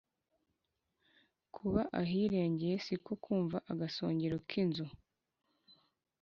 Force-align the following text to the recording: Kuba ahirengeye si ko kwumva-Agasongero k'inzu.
Kuba 1.55 1.81
ahirengeye 2.01 2.75
si 2.85 2.95
ko 3.05 3.11
kwumva-Agasongero 3.23 4.35
k'inzu. 4.49 4.85